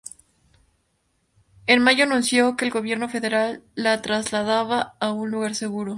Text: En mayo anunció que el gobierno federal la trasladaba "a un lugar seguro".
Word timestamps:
En 1.67 1.83
mayo 1.83 2.05
anunció 2.05 2.57
que 2.57 2.65
el 2.65 2.71
gobierno 2.71 3.07
federal 3.07 3.63
la 3.75 4.01
trasladaba 4.01 4.95
"a 4.99 5.11
un 5.11 5.29
lugar 5.29 5.53
seguro". 5.53 5.89